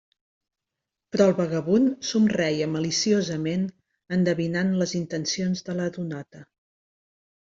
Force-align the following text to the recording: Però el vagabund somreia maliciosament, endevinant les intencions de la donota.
Però 1.15 1.25
el 1.31 1.35
vagabund 1.39 1.91
somreia 2.11 2.69
maliciosament, 2.77 3.67
endevinant 4.17 4.73
les 4.79 4.93
intencions 5.01 5.63
de 5.71 5.77
la 5.81 5.89
donota. 5.99 6.43